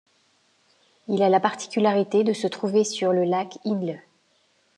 Il 1.07 1.21
a 1.21 1.29
la 1.29 1.39
particularité 1.39 2.23
de 2.23 2.33
se 2.33 2.47
trouver 2.47 2.83
sur 2.83 3.13
le 3.13 3.23
lac 3.23 3.59
Inle. 3.65 4.01